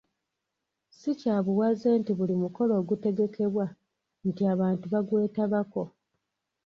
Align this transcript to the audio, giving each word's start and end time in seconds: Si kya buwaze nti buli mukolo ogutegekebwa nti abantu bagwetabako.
Si 0.97 1.11
kya 1.19 1.35
buwaze 1.45 1.89
nti 1.99 2.11
buli 2.17 2.35
mukolo 2.43 2.71
ogutegekebwa 2.81 3.65
nti 4.29 4.41
abantu 4.53 4.85
bagwetabako. 4.93 5.83